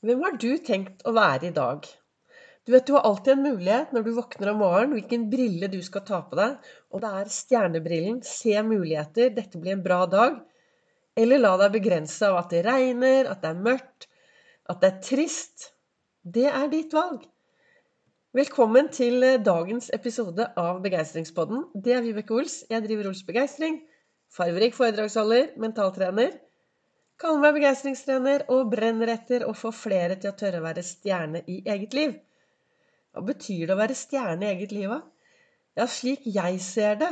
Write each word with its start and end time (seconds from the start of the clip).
Hvem 0.00 0.22
har 0.24 0.36
du 0.40 0.52
tenkt 0.64 1.02
å 1.04 1.12
være 1.12 1.50
i 1.50 1.52
dag? 1.52 1.84
Du 2.64 2.72
vet, 2.72 2.86
du 2.88 2.94
har 2.94 3.04
alltid 3.04 3.34
en 3.34 3.42
mulighet 3.44 3.90
når 3.92 4.06
du 4.06 4.14
våkner 4.16 4.48
om 4.52 4.62
morgenen, 4.62 4.94
hvilken 4.96 5.26
brille 5.28 5.68
du 5.68 5.76
skal 5.84 6.06
ta 6.08 6.22
på 6.24 6.38
deg. 6.38 6.70
Og 6.88 7.02
det 7.02 7.10
er 7.18 7.32
stjernebrillen, 7.34 8.22
se 8.24 8.54
muligheter, 8.64 9.28
dette 9.36 9.60
blir 9.60 9.76
en 9.76 9.84
bra 9.84 10.06
dag. 10.08 10.38
Eller 11.20 11.42
la 11.42 11.52
deg 11.60 11.76
begrense 11.76 12.24
av 12.30 12.38
at 12.40 12.54
det 12.54 12.64
regner, 12.64 13.28
at 13.28 13.44
det 13.44 13.52
er 13.52 13.62
mørkt, 13.68 14.08
at 14.72 14.80
det 14.80 14.88
er 14.88 15.04
trist. 15.04 15.68
Det 16.24 16.48
er 16.48 16.72
ditt 16.72 16.96
valg. 16.96 17.26
Velkommen 18.40 18.88
til 18.96 19.20
dagens 19.44 19.92
episode 19.92 20.48
av 20.56 20.80
Begeistringspodden. 20.80 21.66
Det 21.76 21.98
er 21.98 22.06
Vibeke 22.08 22.40
Ols. 22.40 22.62
Jeg 22.72 22.88
driver 22.88 23.12
Ols 23.12 23.26
Begeistring. 23.28 23.82
Farverik 24.32 24.80
foredragsholder, 24.80 25.58
mentaltrener. 25.60 26.40
Kaller 27.20 27.42
meg 27.42 27.56
begeistringstrener 27.58 28.46
og 28.54 28.70
brenner 28.72 29.10
etter 29.12 29.42
å 29.44 29.52
få 29.52 29.74
flere 29.76 30.16
til 30.20 30.30
å 30.30 30.36
tørre 30.40 30.62
å 30.62 30.64
være 30.64 30.84
stjerne 30.86 31.42
i 31.52 31.58
eget 31.68 31.96
liv. 31.96 32.14
Hva 33.12 33.24
betyr 33.26 33.66
det 33.66 33.74
å 33.74 33.80
være 33.80 33.96
stjerne 33.98 34.46
i 34.46 34.52
eget 34.54 34.72
liv, 34.72 34.94
da? 34.94 35.02
Ja, 35.76 35.86
slik 35.86 36.24
jeg 36.24 36.60
ser 36.64 36.96
det, 37.02 37.10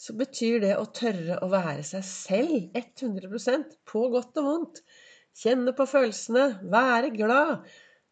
så 0.00 0.12
betyr 0.16 0.60
det 0.64 0.74
å 0.76 0.84
tørre 0.96 1.38
å 1.44 1.48
være 1.52 1.84
seg 1.88 2.04
selv 2.06 2.76
100% 2.76 3.78
på 3.88 4.02
godt 4.12 4.36
og 4.42 4.50
vondt. 4.50 4.82
Kjenne 5.40 5.72
på 5.76 5.86
følelsene, 5.88 6.44
være 6.72 7.12
glad, 7.14 7.64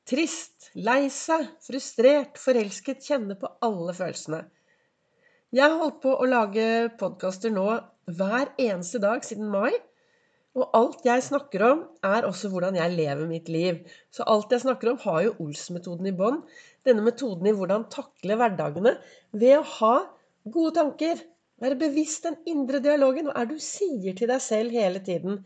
trist, 0.08 0.70
lei 0.80 1.10
seg, 1.12 1.44
frustrert, 1.64 2.40
forelsket. 2.40 3.04
Kjenne 3.04 3.36
på 3.40 3.50
alle 3.68 3.92
følelsene. 3.96 4.46
Jeg 5.52 5.64
har 5.64 5.76
holdt 5.80 6.00
på 6.04 6.12
å 6.16 6.28
lage 6.28 6.88
podkaster 7.00 7.52
nå 7.52 7.68
hver 8.16 8.54
eneste 8.60 9.00
dag 9.04 9.24
siden 9.24 9.52
mai. 9.52 9.74
Og 10.56 10.70
alt 10.74 11.04
jeg 11.06 11.22
snakker 11.22 11.62
om, 11.66 11.82
er 12.02 12.26
også 12.26 12.48
hvordan 12.52 12.78
jeg 12.78 12.94
lever 12.96 13.26
mitt 13.30 13.50
liv. 13.52 13.82
Så 14.14 14.24
alt 14.26 14.52
jeg 14.54 14.64
snakker 14.64 14.92
om, 14.92 15.00
har 15.04 15.20
jo 15.26 15.34
Ols-metoden 15.44 16.08
i 16.08 16.14
bånn. 16.16 16.40
Denne 16.88 17.04
metoden 17.04 17.46
i 17.50 17.54
hvordan 17.54 17.86
takle 17.92 18.38
hverdagene 18.40 18.94
ved 19.36 19.58
å 19.58 19.66
ha 19.76 19.94
gode 20.48 20.74
tanker. 20.80 21.20
Være 21.62 21.78
bevisst 21.78 22.26
den 22.26 22.38
indre 22.50 22.80
dialogen. 22.82 23.28
Hva 23.28 23.42
er 23.42 23.50
det 23.50 23.58
du 23.58 23.64
sier 23.64 24.16
til 24.18 24.30
deg 24.30 24.42
selv 24.42 24.74
hele 24.74 25.02
tiden? 25.04 25.42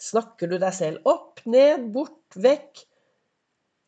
Snakker 0.00 0.50
du 0.50 0.58
deg 0.60 0.74
selv 0.76 1.08
opp, 1.08 1.40
ned, 1.48 1.88
bort, 1.94 2.36
vekk? 2.36 2.84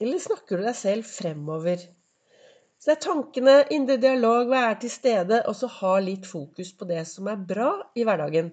Eller 0.02 0.20
snakker 0.22 0.60
du 0.60 0.66
deg 0.68 0.76
selv 0.78 1.08
fremover? 1.08 1.82
Så 2.86 2.92
det 2.92 3.00
er 3.00 3.02
tankene, 3.02 3.52
indre 3.74 3.94
dialog, 3.98 4.44
være 4.46 4.74
til 4.84 4.90
stede, 4.94 5.40
og 5.50 5.56
så 5.58 5.66
ha 5.80 5.96
litt 5.98 6.26
fokus 6.30 6.68
på 6.78 6.86
det 6.86 7.00
som 7.10 7.26
er 7.26 7.40
bra 7.48 7.72
i 7.98 8.04
hverdagen. 8.06 8.52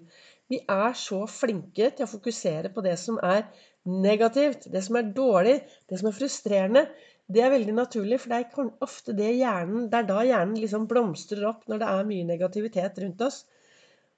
Vi 0.49 0.57
er 0.73 0.95
så 0.97 1.19
flinke 1.29 1.91
til 1.93 2.07
å 2.07 2.09
fokusere 2.09 2.71
på 2.73 2.81
det 2.81 2.95
som 2.97 3.19
er 3.21 3.43
negativt, 3.85 4.65
det 4.73 4.81
som 4.87 4.97
er 4.97 5.13
dårlig, 5.19 5.53
det 5.85 6.01
som 6.01 6.09
er 6.09 6.17
frustrerende. 6.17 6.83
Det 7.29 7.45
er 7.45 7.53
veldig 7.53 7.77
naturlig, 7.77 8.23
for 8.23 8.33
det 8.33 8.41
er 8.41 8.73
ofte 8.87 9.13
det 9.21 9.29
hjernen, 9.37 9.85
det 9.93 10.01
er 10.01 10.09
da 10.09 10.25
hjernen 10.25 10.57
liksom 10.63 10.89
blomstrer 10.89 11.45
opp 11.53 11.69
når 11.69 11.85
det 11.85 11.93
er 11.93 12.09
mye 12.09 12.27
negativitet 12.33 12.97
rundt 13.05 13.21
oss. 13.29 13.43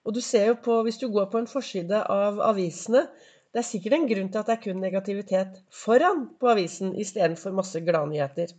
Og 0.07 0.15
du 0.15 0.23
ser 0.23 0.47
jo 0.53 0.59
på, 0.63 0.81
Hvis 0.87 1.03
du 1.03 1.09
går 1.11 1.27
på 1.27 1.43
en 1.43 1.55
forside 1.57 2.05
av 2.15 2.39
avisene 2.53 3.03
Det 3.51 3.59
er 3.59 3.67
sikkert 3.67 3.99
en 3.99 4.07
grunn 4.07 4.31
til 4.31 4.39
at 4.39 4.47
det 4.47 4.55
er 4.55 4.63
kun 4.69 4.79
negativitet 4.79 5.63
foran 5.83 6.29
på 6.39 6.55
avisen 6.55 6.95
istedenfor 6.95 7.51
masse 7.51 7.83
gladnyheter. 7.83 8.55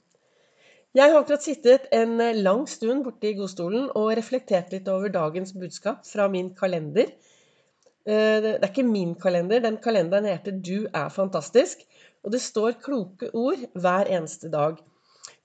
Jeg 0.97 1.13
har 1.13 1.21
akkurat 1.21 1.45
sittet 1.45 1.91
en 1.93 2.17
lang 2.41 2.63
stund 2.73 3.05
borte 3.05 3.29
i 3.29 3.35
godstolen 3.37 3.91
og 4.01 4.15
reflektert 4.17 4.71
litt 4.73 4.87
over 4.89 5.13
dagens 5.13 5.53
budskap 5.53 6.07
fra 6.09 6.25
min 6.33 6.55
kalender. 6.57 7.11
Eh, 8.07 8.39
det 8.41 8.53
er 8.55 8.71
ikke 8.71 8.87
min 8.87 9.13
kalender. 9.21 9.61
Den 9.61 9.77
kalenderen 9.77 10.25
heter 10.25 10.57
'Du 10.57 10.87
er 10.89 11.13
fantastisk'. 11.13 11.85
Og 12.25 12.33
det 12.33 12.41
står 12.41 12.81
kloke 12.81 13.29
ord 13.35 13.61
hver 13.75 14.09
eneste 14.09 14.49
dag. 14.51 14.81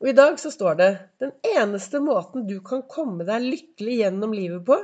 Og 0.02 0.08
i 0.10 0.16
dag 0.18 0.40
så 0.40 0.50
står 0.50 0.78
det 0.80 0.92
den 1.20 1.32
eneste 1.58 2.00
måten 2.00 2.48
du 2.48 2.60
kan 2.62 2.82
komme 2.90 3.28
deg 3.28 3.44
lykkelig 3.44 3.98
gjennom 3.98 4.32
livet 4.34 4.66
på, 4.66 4.78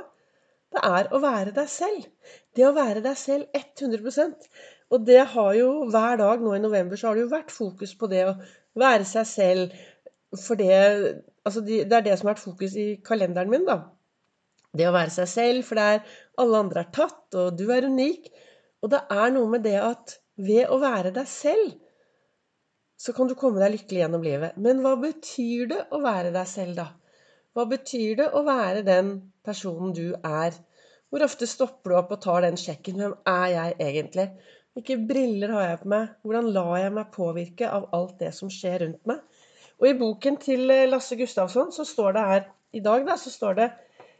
det 0.74 0.82
er 0.84 1.08
å 1.14 1.18
være 1.22 1.54
deg 1.56 1.68
selv. 1.72 2.04
Det 2.54 2.66
å 2.68 2.74
være 2.76 3.00
deg 3.00 3.16
selv 3.16 3.46
100% 3.56 4.48
Og 4.90 5.04
det 5.06 5.24
har 5.32 5.54
jo 5.54 5.70
hver 5.92 6.16
dag 6.20 6.40
nå 6.44 6.54
i 6.54 6.60
november 6.62 6.96
så 6.96 7.08
har 7.08 7.16
det 7.16 7.24
jo 7.26 7.32
vært 7.32 7.50
fokus 7.52 7.94
på 7.94 8.08
det 8.12 8.22
å 8.28 8.36
være 8.78 9.04
seg 9.04 9.26
selv. 9.28 9.74
For 10.36 10.60
det, 10.60 10.74
altså 11.46 11.62
det 11.64 11.86
er 11.88 12.04
det 12.04 12.18
som 12.18 12.28
har 12.28 12.34
vært 12.34 12.44
fokus 12.44 12.74
i 12.76 12.88
kalenderen 13.04 13.52
min, 13.52 13.64
da. 13.68 13.78
Det 14.76 14.84
å 14.84 14.92
være 14.92 15.12
seg 15.14 15.28
selv, 15.30 15.64
for 15.64 15.80
det 15.80 15.86
er 15.94 16.16
alle 16.42 16.62
andre 16.64 16.84
er 16.84 16.92
tatt, 16.92 17.24
og 17.40 17.56
du 17.56 17.68
er 17.72 17.88
unik. 17.88 18.28
Og 18.84 18.92
det 18.92 19.00
er 19.10 19.32
noe 19.34 19.48
med 19.54 19.64
det 19.64 19.78
at 19.80 20.18
ved 20.38 20.68
å 20.70 20.78
være 20.82 21.14
deg 21.16 21.26
selv, 21.30 21.72
så 22.98 23.14
kan 23.14 23.30
du 23.30 23.36
komme 23.38 23.62
deg 23.62 23.72
lykkelig 23.76 24.02
gjennom 24.02 24.26
livet. 24.26 24.58
Men 24.60 24.82
hva 24.84 24.94
betyr 25.00 25.70
det 25.72 25.80
å 25.94 26.02
være 26.02 26.32
deg 26.34 26.50
selv, 26.50 26.76
da? 26.78 26.88
Hva 27.56 27.64
betyr 27.70 28.20
det 28.20 28.28
å 28.36 28.44
være 28.46 28.84
den 28.86 29.12
personen 29.46 29.94
du 29.96 30.12
er? 30.18 30.54
Hvor 31.08 31.24
ofte 31.24 31.48
stopper 31.48 31.94
du 31.94 31.98
opp 31.98 32.12
og 32.14 32.22
tar 32.22 32.44
den 32.44 32.58
sjekken? 32.60 33.00
Hvem 33.00 33.14
er 33.32 33.46
jeg 33.54 33.76
egentlig? 33.86 34.28
Hvilke 34.76 34.98
briller 35.08 35.54
har 35.56 35.64
jeg 35.70 35.80
på 35.82 35.92
meg? 35.94 36.10
Hvordan 36.22 36.50
lar 36.54 36.74
jeg 36.78 36.94
meg 36.98 37.14
påvirke 37.14 37.70
av 37.72 37.88
alt 37.96 38.18
det 38.20 38.34
som 38.36 38.52
skjer 38.52 38.84
rundt 38.84 39.08
meg? 39.10 39.22
Og 39.78 39.90
i 39.90 39.98
boken 39.98 40.38
til 40.42 40.66
Lasse 40.90 41.16
Gustavsson 41.18 41.70
så 41.74 41.86
står 41.86 42.16
det 42.16 42.24
her 42.30 42.48
i 42.74 42.82
dag 42.84 43.06
da, 43.06 43.16
så 43.16 43.30
står 43.30 43.58
det 43.58 43.68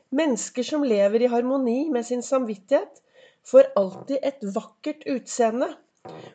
Mennesker 0.09 0.65
som 0.65 0.87
lever 0.89 1.27
i 1.27 1.29
harmoni 1.29 1.91
med 1.93 2.07
sin 2.09 2.23
samvittighet, 2.25 3.03
får 3.45 3.73
alltid 3.77 4.25
et 4.25 4.47
vakkert 4.55 5.05
utseende. 5.13 5.69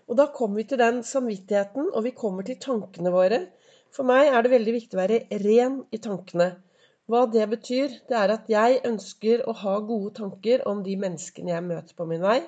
Og 0.06 0.18
da 0.20 0.28
kommer 0.36 0.62
vi 0.62 0.68
til 0.70 0.82
den 0.82 1.02
samvittigheten, 1.04 1.88
og 1.90 2.04
vi 2.06 2.12
kommer 2.14 2.46
til 2.46 2.60
tankene 2.62 3.14
våre. 3.14 3.40
For 3.94 4.06
meg 4.06 4.30
er 4.30 4.46
det 4.46 4.54
veldig 4.54 4.76
viktig 4.76 4.98
å 4.98 5.02
være 5.02 5.42
ren 5.42 5.80
i 5.90 6.02
tankene. 6.02 6.52
Hva 7.10 7.26
det 7.34 7.48
betyr, 7.52 7.98
det 8.10 8.18
er 8.20 8.32
at 8.36 8.52
jeg 8.52 8.84
ønsker 8.88 9.42
å 9.50 9.56
ha 9.64 9.80
gode 9.84 10.14
tanker 10.22 10.68
om 10.70 10.84
de 10.86 10.94
menneskene 11.00 11.52
jeg 11.52 11.66
møter 11.66 11.98
på 11.98 12.08
min 12.10 12.22
vei. 12.24 12.40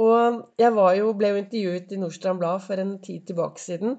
Og 0.00 0.44
jeg 0.60 0.70
jo, 1.00 1.14
ble 1.18 1.32
jo 1.32 1.40
intervjuet 1.40 1.92
i 1.92 1.98
Nordstrand 2.00 2.40
Blad 2.40 2.62
for 2.64 2.80
en 2.80 2.98
tid 3.02 3.24
tilbake 3.32 3.60
siden. 3.60 3.96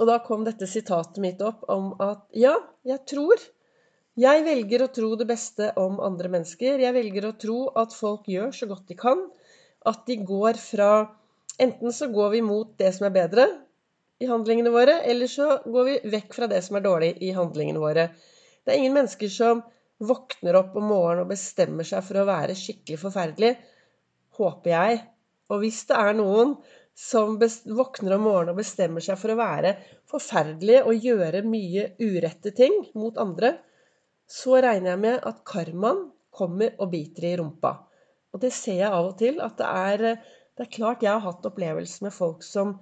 Og 0.00 0.08
da 0.10 0.18
kom 0.24 0.42
dette 0.46 0.66
sitatet 0.66 1.20
mitt 1.22 1.42
opp 1.44 1.62
om 1.70 1.92
at 2.02 2.24
ja, 2.34 2.56
jeg 2.86 3.04
tror 3.10 3.42
jeg 4.18 4.44
velger 4.46 4.84
å 4.84 4.92
tro 4.94 5.08
det 5.18 5.26
beste 5.26 5.72
om 5.80 5.96
andre 6.02 6.30
mennesker. 6.30 6.78
Jeg 6.82 6.94
velger 6.94 7.26
å 7.26 7.36
tro 7.38 7.58
at 7.78 7.94
folk 7.94 8.28
gjør 8.30 8.52
så 8.54 8.68
godt 8.70 8.86
de 8.90 8.96
kan. 8.98 9.24
At 9.86 10.04
de 10.06 10.20
går 10.22 10.58
fra 10.60 10.90
Enten 11.54 11.92
så 11.94 12.08
går 12.10 12.32
vi 12.32 12.40
mot 12.42 12.72
det 12.82 12.88
som 12.96 13.06
er 13.06 13.12
bedre 13.14 13.44
i 14.18 14.26
handlingene 14.26 14.72
våre, 14.74 14.96
eller 15.06 15.30
så 15.30 15.60
går 15.62 15.84
vi 15.86 15.92
vekk 16.16 16.34
fra 16.34 16.48
det 16.50 16.58
som 16.66 16.74
er 16.78 16.82
dårlig 16.82 17.10
i 17.22 17.30
handlingene 17.36 17.82
våre. 17.82 18.08
Det 18.64 18.72
er 18.72 18.80
ingen 18.80 18.96
mennesker 18.96 19.30
som 19.30 19.60
våkner 20.02 20.58
opp 20.58 20.74
om 20.74 20.88
morgenen 20.90 21.22
og 21.22 21.30
bestemmer 21.30 21.86
seg 21.86 22.02
for 22.06 22.18
å 22.18 22.26
være 22.26 22.56
skikkelig 22.58 22.98
forferdelig. 23.04 23.52
Håper 24.34 24.74
jeg. 24.74 24.98
Og 25.54 25.62
hvis 25.62 25.84
det 25.86 26.00
er 26.00 26.18
noen 26.18 26.56
som 26.94 27.38
våkner 27.38 28.14
om 28.14 28.26
morgenen 28.28 28.54
og 28.54 28.60
bestemmer 28.62 29.02
seg 29.02 29.18
for 29.18 29.34
å 29.34 29.38
være 29.38 29.74
forferdelig 30.10 30.82
og 30.84 31.06
gjøre 31.08 31.42
mye 31.46 31.88
urette 31.98 32.54
ting 32.54 32.76
mot 32.94 33.18
andre, 33.18 33.56
så 34.30 34.60
regner 34.62 34.94
jeg 34.94 35.02
med 35.02 35.26
at 35.26 35.42
karmaen 35.48 36.06
kommer 36.34 36.74
og 36.78 36.92
biter 36.94 37.26
i 37.28 37.34
rumpa. 37.38 37.74
Og 38.34 38.42
det 38.42 38.52
ser 38.54 38.80
jeg 38.80 38.90
av 38.90 39.10
og 39.10 39.18
til. 39.18 39.38
At 39.42 39.58
det 39.58 39.66
er, 39.66 40.04
det 40.54 40.66
er 40.66 40.72
klart 40.76 41.04
jeg 41.04 41.12
har 41.12 41.22
hatt 41.22 41.46
opplevelser 41.46 42.08
med 42.08 42.14
folk 42.14 42.42
som, 42.46 42.78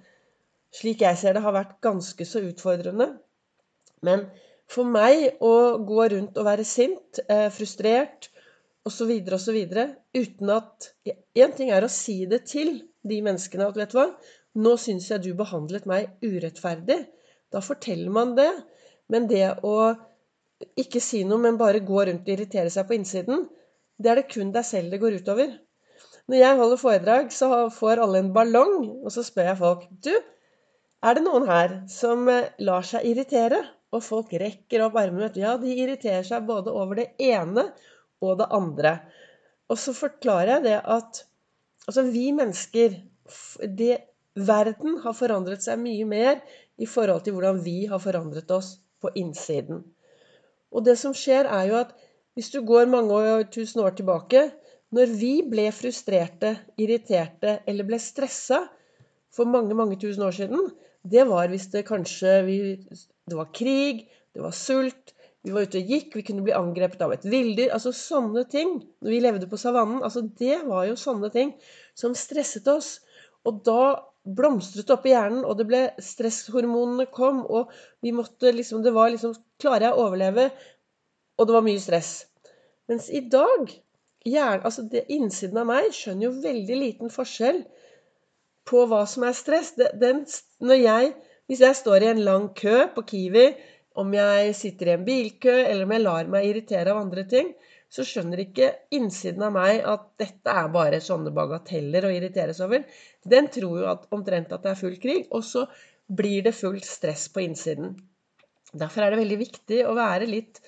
slik 0.72 1.04
jeg 1.04 1.18
ser 1.20 1.36
det, 1.36 1.44
har 1.44 1.56
vært 1.56 1.80
ganske 1.84 2.26
så 2.28 2.44
utfordrende. 2.48 3.10
Men 4.06 4.26
for 4.72 4.88
meg 4.88 5.42
å 5.44 5.80
gå 5.84 6.06
rundt 6.14 6.38
og 6.40 6.48
være 6.48 6.64
sint, 6.68 7.20
eh, 7.28 7.48
frustrert 7.52 8.30
osv. 8.88 9.12
osv. 9.36 9.58
uten 10.16 10.56
at 10.56 10.92
Én 11.36 11.52
ting 11.56 11.70
er 11.72 11.84
å 11.84 11.92
si 11.92 12.24
det 12.28 12.44
til 12.48 12.80
de 13.08 13.18
menneskene 13.24 13.66
at 13.68 13.78
vet 13.78 13.92
du 13.92 13.98
hva, 13.98 14.06
nå 14.62 14.76
syns 14.80 15.08
jeg 15.10 15.24
du 15.24 15.32
behandlet 15.36 15.88
meg 15.88 16.12
urettferdig. 16.22 16.98
Da 17.52 17.62
forteller 17.64 18.12
man 18.12 18.34
det. 18.38 18.50
Men 19.12 19.28
det 19.31 19.44
å 19.66 19.76
ikke 20.78 21.02
si 21.02 21.22
noe, 21.26 21.40
men 21.43 21.58
bare 21.60 21.82
gå 21.84 22.04
rundt 22.06 22.28
og 22.28 22.34
irritere 22.34 22.70
seg 22.72 22.87
på 22.88 22.96
innsiden, 22.96 23.46
det 23.99 24.10
er 24.12 24.20
det 24.20 24.31
kun 24.32 24.52
deg 24.54 24.66
selv 24.66 24.93
det 24.93 25.00
går 25.02 25.19
utover. 25.22 25.56
Når 26.31 26.38
jeg 26.38 26.58
holder 26.60 26.81
foredrag, 26.81 27.32
så 27.34 27.49
får 27.75 28.02
alle 28.04 28.22
en 28.22 28.31
ballong, 28.34 28.76
og 29.02 29.10
så 29.14 29.25
spør 29.26 29.50
jeg 29.50 29.58
folk 29.58 29.88
Du, 30.06 30.12
er 31.02 31.19
det 31.19 31.25
noen 31.25 31.49
her 31.49 31.81
som 31.90 32.28
eh, 32.31 32.52
lar 32.62 32.87
seg 32.87 33.08
irritere? 33.10 33.58
Og 33.93 34.04
folk 34.06 34.31
rekker 34.40 34.87
opp 34.87 34.94
armene. 34.96 35.28
Ja, 35.37 35.56
de 35.60 35.75
irriterer 35.75 36.22
seg 36.25 36.46
både 36.49 36.72
over 36.72 37.02
det 37.02 37.10
ene 37.20 37.66
og 38.22 38.38
det 38.38 38.46
andre. 38.54 38.94
Og 39.69 39.81
så 39.82 39.93
forklarer 39.96 40.54
jeg 40.54 40.64
det 40.69 40.78
at 40.94 41.25
altså 41.87 42.06
vi 42.11 42.31
mennesker 42.37 42.96
det, 43.79 43.96
Verden 44.32 44.96
har 45.05 45.12
forandret 45.12 45.61
seg 45.61 45.81
mye 45.82 46.06
mer 46.08 46.38
i 46.81 46.87
forhold 46.88 47.20
til 47.26 47.34
hvordan 47.37 47.58
vi 47.64 47.82
har 47.90 48.00
forandret 48.00 48.49
oss 48.55 48.79
på 49.02 49.11
innsiden. 49.19 49.82
Og 50.73 50.87
det 50.87 50.96
som 51.00 51.12
skjer, 51.12 51.44
er 51.44 51.69
jo 51.69 51.76
at 51.82 51.93
hvis 52.32 52.49
du 52.55 52.62
går 52.64 52.88
mange 52.88 53.44
tusen 53.52 53.82
år 53.84 53.96
tilbake 53.99 54.50
Når 54.93 55.08
vi 55.17 55.40
ble 55.49 55.70
frustrerte, 55.73 56.50
irriterte 56.76 57.62
eller 57.67 57.87
ble 57.88 57.96
stressa 57.96 58.58
for 59.32 59.49
mange, 59.49 59.73
mange 59.73 59.96
tusen 59.96 60.23
år 60.26 60.35
siden, 60.37 60.67
det 61.00 61.25
var 61.28 61.49
hvis 61.49 61.70
det 61.73 61.87
kanskje 61.88 62.35
vi, 62.44 62.56
Det 63.28 63.37
var 63.37 63.49
krig, 63.56 64.08
det 64.35 64.43
var 64.43 64.52
sult, 64.52 65.14
vi 65.42 65.50
var 65.50 65.66
ute 65.66 65.80
og 65.80 65.88
gikk, 65.90 66.14
vi 66.14 66.22
kunne 66.26 66.44
bli 66.46 66.54
angrepet 66.54 67.00
av 67.02 67.12
et 67.16 67.24
villdyr. 67.26 67.72
Altså 67.74 67.90
sånne 67.96 68.44
ting. 68.50 68.76
Når 69.02 69.10
vi 69.10 69.20
levde 69.24 69.48
på 69.50 69.58
savannen. 69.58 70.02
Altså 70.06 70.22
det 70.38 70.60
var 70.68 70.86
jo 70.86 70.98
sånne 70.98 71.32
ting 71.34 71.50
som 71.98 72.14
stresset 72.18 72.68
oss. 72.70 73.00
Og 73.48 73.58
da 73.66 73.96
blomstret 74.22 74.86
det 74.86 74.94
opp 74.94 75.06
i 75.08 75.14
hjernen, 75.16 75.42
og 75.42 75.56
det 75.58 75.66
ble 75.66 75.80
stresshormonene 75.98 77.08
kom, 77.10 77.40
og 77.42 77.72
vi 78.06 78.12
måtte 78.14 78.52
liksom 78.54 78.84
Det 78.84 78.92
var 78.94 79.10
liksom 79.10 79.34
Klarer 79.58 79.88
jeg 79.88 79.96
å 79.96 80.04
overleve? 80.06 80.44
Og 81.38 81.48
det 81.48 81.56
var 81.56 81.66
mye 81.66 81.82
stress. 81.82 82.12
Mens 82.90 83.08
i 83.10 83.24
dag 83.26 83.66
hjernen, 84.26 84.62
altså 84.62 84.86
det, 84.86 85.08
Innsiden 85.10 85.58
av 85.58 85.66
meg 85.70 85.90
skjønner 85.94 86.28
jo 86.28 86.32
veldig 86.44 86.78
liten 86.78 87.10
forskjell 87.10 87.64
på 88.70 88.86
hva 88.86 89.02
som 89.10 89.26
er 89.26 89.34
stress. 89.34 89.74
Den, 89.74 90.22
når 90.62 90.82
jeg, 90.84 91.12
hvis 91.50 91.62
jeg 91.66 91.78
står 91.82 92.04
i 92.04 92.10
en 92.12 92.22
lang 92.26 92.50
kø 92.58 92.84
på 92.94 93.06
Kiwi, 93.10 93.46
om 94.00 94.14
jeg 94.16 94.54
sitter 94.56 94.88
i 94.88 94.94
en 94.96 95.04
bilkø, 95.06 95.54
eller 95.66 95.84
om 95.86 95.94
jeg 95.94 96.04
lar 96.04 96.30
meg 96.32 96.48
irritere 96.48 96.92
av 96.92 97.02
andre 97.02 97.24
ting, 97.28 97.52
så 97.92 98.04
skjønner 98.08 98.40
ikke 98.40 98.70
innsiden 98.96 99.44
av 99.44 99.52
meg 99.52 99.82
at 99.84 100.06
dette 100.20 100.52
er 100.62 100.70
bare 100.72 101.00
sånne 101.04 101.32
bagateller 101.36 102.06
å 102.08 102.12
irriteres 102.14 102.62
over. 102.64 102.86
Den 103.28 103.50
tror 103.52 103.82
jo 103.82 103.90
at, 103.90 104.06
omtrent 104.16 104.54
at 104.54 104.64
det 104.64 104.72
er 104.72 104.80
full 104.80 104.96
krig, 105.02 105.26
og 105.28 105.44
så 105.44 105.66
blir 106.08 106.46
det 106.46 106.54
fullt 106.56 106.88
stress 106.88 107.26
på 107.32 107.44
innsiden. 107.44 107.92
Derfor 108.72 109.04
er 109.04 109.12
det 109.12 109.20
veldig 109.20 109.38
viktig 109.42 109.82
å 109.84 109.92
være 109.98 110.28
litt, 110.30 110.62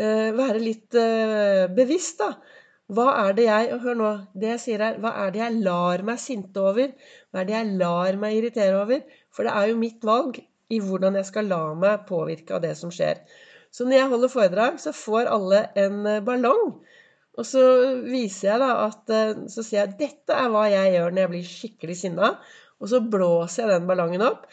uh, 0.00 0.30
være 0.32 0.62
litt 0.62 0.96
uh, 0.96 1.66
bevisst, 1.76 2.24
da. 2.24 2.32
Hva 2.94 3.10
er 3.26 3.36
det 3.36 3.44
jeg 3.46 3.68
og 3.72 3.84
Hør 3.84 3.94
nå, 3.96 4.08
det 4.36 4.50
jeg 4.54 4.62
sier 4.64 4.82
her. 4.84 4.96
Hva 5.00 5.14
er 5.24 5.30
det 5.32 5.40
jeg 5.40 5.60
lar 5.64 6.02
meg 6.04 6.20
sinte 6.20 6.60
over? 6.60 6.90
Hva 7.32 7.40
er 7.40 7.48
det 7.48 7.54
jeg 7.56 7.76
lar 7.80 8.18
meg 8.20 8.40
irritere 8.40 8.80
over? 8.80 9.04
For 9.32 9.48
det 9.48 9.54
er 9.56 9.70
jo 9.70 9.78
mitt 9.80 10.04
valg 10.04 10.40
i 10.72 10.80
hvordan 10.80 11.18
jeg 11.18 11.28
skal 11.28 11.50
la 11.50 11.60
meg 11.76 12.06
påvirke 12.08 12.56
av 12.56 12.62
det 12.64 12.74
som 12.78 12.92
skjer. 12.94 13.20
Så 13.74 13.86
når 13.86 13.98
jeg 13.98 14.10
holder 14.12 14.32
foredrag, 14.32 14.76
så 14.80 14.94
får 14.96 15.30
alle 15.30 15.64
en 15.80 16.04
eh, 16.06 16.22
ballong. 16.24 16.76
Og 17.34 17.46
så 17.48 17.62
viser 18.06 18.52
jeg 18.52 18.62
da 18.62 18.70
at 18.84 19.10
eh, 19.10 19.40
Så 19.50 19.64
sier 19.66 19.80
jeg 19.80 19.96
dette 19.98 20.36
er 20.38 20.52
hva 20.52 20.68
jeg 20.70 20.92
gjør 20.94 21.10
når 21.10 21.24
jeg 21.24 21.32
blir 21.32 21.48
skikkelig 21.50 21.96
sinna. 21.98 22.30
Og 22.78 22.90
så 22.92 23.00
blåser 23.02 23.64
jeg 23.64 23.74
den 23.74 23.88
ballongen 23.90 24.22
opp. 24.26 24.46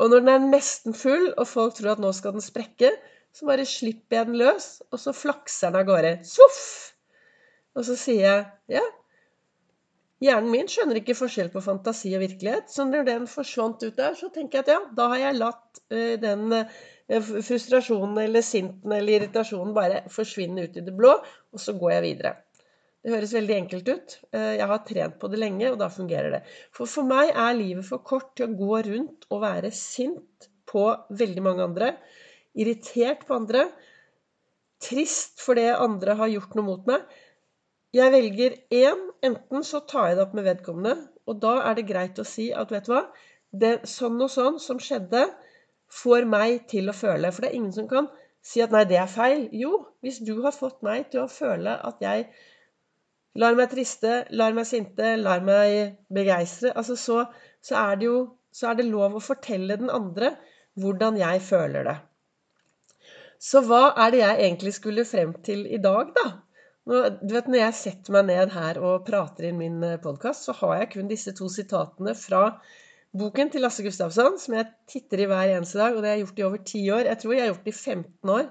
Og 0.00 0.10
når 0.10 0.22
den 0.22 0.32
er 0.32 0.46
nesten 0.56 0.96
full, 0.96 1.28
og 1.36 1.46
folk 1.46 1.76
tror 1.76 1.94
at 1.94 2.02
nå 2.02 2.10
skal 2.16 2.34
den 2.34 2.44
sprekke, 2.44 2.90
så 3.32 3.46
bare 3.48 3.68
slipper 3.68 4.18
jeg 4.18 4.28
den 4.28 4.40
løs, 4.40 4.80
og 4.90 5.00
så 5.00 5.14
flakser 5.16 5.70
den 5.70 5.82
av 5.82 5.88
gårde. 5.88 6.12
Svoff! 6.26 6.64
Og 7.76 7.86
så 7.88 7.96
sier 7.96 8.24
jeg 8.24 8.80
ja. 8.80 8.82
Hjernen 10.22 10.52
min 10.52 10.70
skjønner 10.70 11.00
ikke 11.00 11.16
forskjell 11.18 11.50
på 11.52 11.62
fantasi 11.64 12.12
og 12.16 12.22
virkelighet. 12.22 12.70
Så 12.70 12.86
når 12.86 13.08
den 13.08 13.26
forsvant 13.30 13.82
ut 13.82 13.98
der, 13.98 14.14
så 14.18 14.30
tenker 14.34 14.60
jeg 14.60 14.66
at 14.66 14.72
ja, 14.74 14.78
da 14.98 15.08
har 15.12 15.22
jeg 15.24 15.40
latt 15.40 15.82
uh, 15.94 16.14
den 16.22 16.46
uh, 16.54 17.32
frustrasjonen 17.42 18.22
eller 18.22 18.46
sinten 18.46 18.94
eller 18.94 19.18
irritasjonen 19.18 19.74
bare 19.76 20.04
forsvinne 20.12 20.68
ut 20.68 20.78
i 20.78 20.86
det 20.86 20.94
blå, 20.96 21.16
og 21.52 21.62
så 21.62 21.74
går 21.78 21.96
jeg 21.96 22.06
videre. 22.06 22.34
Det 23.02 23.10
høres 23.10 23.34
veldig 23.34 23.56
enkelt 23.58 23.88
ut. 23.90 24.18
Uh, 24.30 24.52
jeg 24.60 24.70
har 24.72 24.84
trent 24.88 25.18
på 25.18 25.32
det 25.32 25.42
lenge, 25.42 25.72
og 25.72 25.80
da 25.82 25.90
fungerer 25.90 26.38
det. 26.38 26.42
For 26.74 26.90
for 26.90 27.08
meg 27.08 27.34
er 27.34 27.58
livet 27.58 27.88
for 27.88 28.04
kort 28.06 28.36
til 28.38 28.46
å 28.46 28.58
gå 28.58 28.82
rundt 28.92 29.26
og 29.30 29.42
være 29.42 29.74
sint 29.74 30.50
på 30.70 30.86
veldig 31.10 31.42
mange 31.44 31.66
andre 31.66 31.96
irritert 32.58 33.26
på 33.26 33.36
andre, 33.36 33.66
trist 34.82 35.42
fordi 35.42 35.68
andre 35.72 36.16
har 36.18 36.32
gjort 36.32 36.56
noe 36.58 36.66
mot 36.66 36.88
meg. 36.90 37.04
Jeg 37.92 38.12
velger 38.14 38.56
én. 38.72 39.08
Enten 39.22 39.64
så 39.66 39.82
tar 39.86 40.08
jeg 40.08 40.18
det 40.18 40.24
opp 40.24 40.32
med 40.34 40.46
vedkommende, 40.48 40.96
og 41.28 41.38
da 41.42 41.58
er 41.68 41.76
det 41.78 41.86
greit 41.86 42.18
å 42.18 42.26
si 42.26 42.48
at 42.50 42.72
vet 42.74 42.88
du 42.88 42.94
hva, 42.94 43.02
det 43.52 43.72
sånn 43.86 44.16
og 44.24 44.30
sånn 44.32 44.56
som 44.62 44.80
skjedde, 44.82 45.26
får 45.92 46.26
meg 46.26 46.64
til 46.72 46.88
å 46.88 46.96
føle. 46.96 47.30
For 47.30 47.44
det 47.44 47.52
er 47.52 47.58
ingen 47.60 47.74
som 47.76 47.86
kan 47.90 48.08
si 48.42 48.62
at 48.64 48.72
nei, 48.74 48.82
det 48.90 48.98
er 48.98 49.10
feil. 49.12 49.44
Jo, 49.54 49.84
hvis 50.02 50.22
du 50.24 50.34
har 50.42 50.56
fått 50.56 50.80
meg 50.82 51.10
til 51.12 51.22
å 51.22 51.30
føle 51.30 51.76
at 51.90 52.00
jeg 52.02 52.26
lar 53.38 53.56
meg 53.56 53.70
triste, 53.72 54.22
lar 54.40 54.56
meg 54.56 54.66
sinte, 54.68 55.14
lar 55.20 55.44
meg 55.44 55.98
begeistre, 56.12 56.72
altså 56.74 56.96
så, 56.98 57.18
så 57.64 57.76
er 57.84 58.00
det 58.00 58.08
jo 58.08 58.22
så 58.52 58.68
er 58.70 58.80
det 58.80 58.88
lov 58.88 59.16
å 59.16 59.24
fortelle 59.24 59.78
den 59.80 59.92
andre 59.92 60.34
hvordan 60.80 61.16
jeg 61.20 61.40
føler 61.44 61.86
det. 61.88 61.94
Så 63.42 63.62
hva 63.66 63.94
er 64.04 64.12
det 64.12 64.20
jeg 64.20 64.40
egentlig 64.46 64.74
skulle 64.76 65.08
frem 65.08 65.32
til 65.46 65.64
i 65.66 65.80
dag, 65.82 66.12
da? 66.16 66.26
Du 66.82 66.94
vet, 66.98 67.46
Når 67.46 67.60
jeg 67.60 67.74
setter 67.78 68.14
meg 68.16 68.24
ned 68.26 68.50
her 68.56 68.78
og 68.82 69.04
prater 69.06 69.46
i 69.46 69.52
min 69.54 69.76
eh, 69.86 70.00
podkast, 70.02 70.48
så 70.48 70.54
har 70.58 70.80
jeg 70.80 70.88
kun 70.96 71.10
disse 71.10 71.30
to 71.38 71.46
sitatene 71.52 72.14
fra 72.18 72.40
boken 73.14 73.52
til 73.52 73.62
Lasse 73.62 73.84
Gustavsson, 73.86 74.38
som 74.42 74.56
jeg 74.56 74.66
titter 74.90 75.22
i 75.22 75.28
hver 75.30 75.52
eneste 75.52 75.78
dag, 75.78 75.94
og 75.94 76.02
det 76.02 76.10
har 76.10 76.18
jeg 76.18 76.24
gjort 76.26 76.40
i 76.40 76.46
over 76.48 76.64
ti 76.72 76.82
år. 76.90 77.04
Jeg 77.06 77.20
tror 77.22 77.34
jeg 77.36 77.44
har 77.44 77.52
gjort 77.52 77.68
det 77.68 77.74
i 77.74 77.78
15 77.94 78.34
år. 78.34 78.50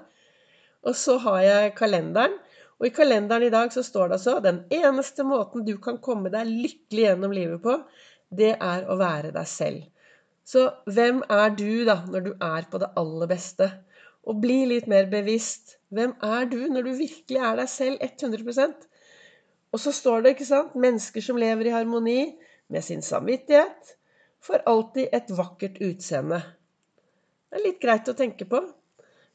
Og 0.88 0.96
så 0.96 1.18
har 1.26 1.40
jeg 1.44 1.74
kalenderen. 1.76 2.38
Og 2.80 2.88
i 2.88 2.94
kalenderen 2.96 3.44
i 3.46 3.52
dag 3.52 3.74
så 3.74 3.84
står 3.84 4.08
det 4.08 4.16
altså 4.16 4.38
den 4.42 4.64
eneste 4.72 5.28
måten 5.28 5.68
du 5.68 5.76
kan 5.84 6.00
komme 6.02 6.32
deg 6.32 6.48
lykkelig 6.48 7.04
gjennom 7.04 7.36
livet 7.36 7.60
på, 7.62 7.76
det 8.32 8.54
er 8.56 8.88
å 8.88 8.96
være 8.96 9.34
deg 9.36 9.50
selv. 9.50 9.84
Så 10.44 10.68
hvem 10.90 11.22
er 11.30 11.54
du, 11.54 11.84
da, 11.86 12.00
når 12.10 12.26
du 12.26 12.32
er 12.34 12.66
på 12.70 12.80
det 12.82 12.90
aller 12.98 13.30
beste? 13.30 13.70
og 14.28 14.40
bli 14.42 14.62
litt 14.70 14.88
mer 14.90 15.08
bevisst. 15.10 15.76
Hvem 15.92 16.14
er 16.24 16.46
du 16.50 16.60
når 16.70 16.86
du 16.86 16.92
virkelig 16.98 17.40
er 17.42 17.58
deg 17.58 17.70
selv 17.70 18.04
100% 18.06 18.86
Og 19.72 19.80
så 19.80 19.92
står 19.96 20.22
det, 20.22 20.34
ikke 20.34 20.48
sant, 20.48 20.76
mennesker 20.76 21.24
som 21.24 21.40
lever 21.40 21.68
i 21.68 21.74
harmoni 21.74 22.20
med 22.72 22.84
sin 22.84 23.02
samvittighet, 23.02 23.96
får 24.42 24.64
alltid 24.68 25.14
et 25.16 25.32
vakkert 25.32 25.78
utseende. 25.80 26.40
Det 27.48 27.58
er 27.58 27.64
litt 27.66 27.80
greit 27.80 28.08
å 28.08 28.16
tenke 28.16 28.44
på. 28.48 28.60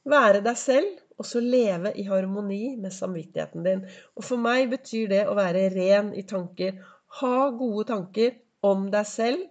Være 0.08 0.44
deg 0.46 0.60
selv, 0.62 0.92
og 1.18 1.26
så 1.26 1.42
leve 1.42 1.90
i 1.98 2.06
harmoni 2.06 2.76
med 2.78 2.94
samvittigheten 2.94 3.66
din. 3.66 3.82
Og 4.14 4.26
for 4.26 4.42
meg 4.42 4.70
betyr 4.70 5.10
det 5.10 5.24
å 5.26 5.36
være 5.38 5.72
ren 5.74 6.14
i 6.14 6.22
tanker. 6.30 6.78
Ha 7.22 7.50
gode 7.58 7.88
tanker 7.90 8.38
om 8.66 8.88
deg 8.94 9.10
selv, 9.10 9.42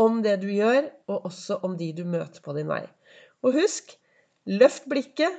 om 0.00 0.20
det 0.24 0.38
du 0.42 0.50
gjør, 0.52 0.90
og 1.08 1.30
også 1.30 1.60
om 1.66 1.76
de 1.78 1.92
du 1.96 2.04
møter 2.08 2.42
på 2.44 2.54
din 2.56 2.68
vei. 2.68 2.84
Og 3.44 3.56
husk, 3.56 3.96
Løft 4.46 4.84
blikket, 4.86 5.34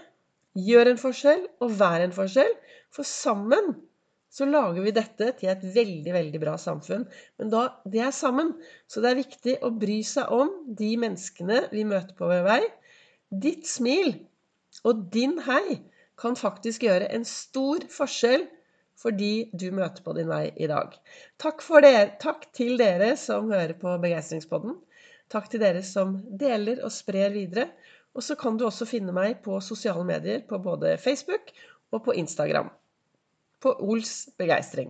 gjør 0.57 0.89
en 0.91 0.99
forskjell 0.99 1.45
og 1.63 1.75
vær 1.79 2.03
en 2.03 2.15
forskjell. 2.15 2.49
For 2.91 3.07
sammen 3.07 3.77
så 4.33 4.45
lager 4.49 4.83
vi 4.83 4.91
dette 4.91 5.29
til 5.39 5.51
et 5.51 5.63
veldig, 5.63 6.11
veldig 6.11 6.41
bra 6.41 6.57
samfunn. 6.59 7.05
Men 7.39 7.53
da, 7.53 7.61
det 7.87 8.01
er 8.03 8.11
sammen. 8.15 8.51
Så 8.91 8.99
det 9.03 9.11
er 9.11 9.21
viktig 9.21 9.55
å 9.63 9.71
bry 9.71 10.01
seg 10.05 10.33
om 10.35 10.51
de 10.67 10.91
menneskene 10.99 11.63
vi 11.71 11.85
møter 11.87 12.17
på 12.17 12.27
vår 12.27 12.43
vei. 12.49 12.61
Ditt 13.31 13.63
smil 13.69 14.11
og 14.83 15.07
din 15.13 15.37
hei 15.47 15.79
kan 16.19 16.35
faktisk 16.35 16.83
gjøre 16.83 17.07
en 17.15 17.23
stor 17.27 17.87
forskjell 17.93 18.43
for 18.97 19.15
de 19.15 19.47
du 19.53 19.69
møter 19.75 20.03
på 20.03 20.15
din 20.17 20.29
vei 20.29 20.49
i 20.55 20.69
dag. 20.69 20.95
Takk, 21.41 21.63
dere, 21.83 22.05
takk 22.21 22.47
til 22.57 22.77
dere 22.81 23.13
som 23.19 23.51
hører 23.53 23.75
på 23.79 23.93
Begeistringspodden. 24.03 24.77
Takk 25.31 25.49
til 25.51 25.61
dere 25.61 25.83
som 25.85 26.17
deler 26.39 26.81
og 26.83 26.93
sprer 26.95 27.33
videre. 27.35 27.69
Og 28.17 28.25
så 28.25 28.37
kan 28.39 28.57
du 28.57 28.65
også 28.65 28.87
finne 28.89 29.13
meg 29.13 29.43
på 29.45 29.59
sosiale 29.61 30.05
medier 30.07 30.41
på 30.49 30.57
både 30.63 30.95
Facebook 30.97 31.51
og 31.93 32.03
på 32.07 32.15
Instagram. 32.17 32.71
På 33.61 33.75
Ols 33.85 34.29
begeistring. 34.39 34.89